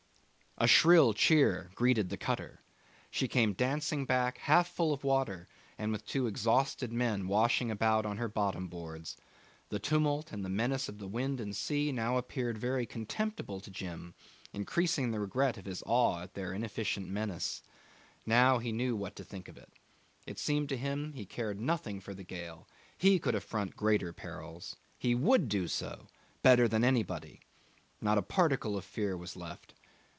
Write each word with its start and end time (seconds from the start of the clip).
A 0.57 0.67
shrill 0.67 1.13
cheer 1.15 1.71
greeted 1.73 2.09
the 2.09 2.17
cutter. 2.17 2.61
She 3.09 3.27
came 3.27 3.53
dancing 3.53 4.05
back 4.05 4.37
half 4.37 4.67
full 4.67 4.93
of 4.93 5.03
water, 5.03 5.47
and 5.75 5.91
with 5.91 6.05
two 6.05 6.27
exhausted 6.27 6.93
men 6.93 7.27
washing 7.27 7.71
about 7.71 8.05
on 8.05 8.17
her 8.17 8.27
bottom 8.27 8.67
boards. 8.67 9.17
The 9.69 9.79
tumult 9.79 10.31
and 10.31 10.45
the 10.45 10.49
menace 10.49 10.87
of 10.87 11.01
wind 11.01 11.39
and 11.39 11.55
sea 11.55 11.91
now 11.91 12.17
appeared 12.17 12.59
very 12.59 12.85
contemptible 12.85 13.59
to 13.59 13.71
Jim, 13.71 14.13
increasing 14.53 15.09
the 15.09 15.19
regret 15.19 15.57
of 15.57 15.65
his 15.65 15.81
awe 15.87 16.19
at 16.21 16.35
their 16.35 16.53
inefficient 16.53 17.09
menace. 17.09 17.63
Now 18.27 18.59
he 18.59 18.71
knew 18.71 18.95
what 18.95 19.15
to 19.15 19.23
think 19.23 19.47
of 19.47 19.57
it. 19.57 19.71
It 20.27 20.37
seemed 20.37 20.69
to 20.69 20.77
him 20.77 21.13
he 21.13 21.25
cared 21.25 21.59
nothing 21.59 21.99
for 21.99 22.13
the 22.13 22.23
gale. 22.23 22.67
He 22.99 23.17
could 23.17 23.33
affront 23.33 23.75
greater 23.75 24.13
perils. 24.13 24.75
He 24.99 25.15
would 25.15 25.49
do 25.49 25.67
so 25.67 26.05
better 26.43 26.67
than 26.67 26.83
anybody. 26.83 27.39
Not 27.99 28.19
a 28.19 28.21
particle 28.21 28.77
of 28.77 28.85
fear 28.85 29.17
was 29.17 29.35
left. 29.35 29.73